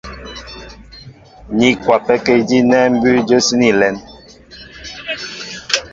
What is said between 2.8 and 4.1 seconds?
mbʉ́ʉ́ jə́síní a lɛ́n.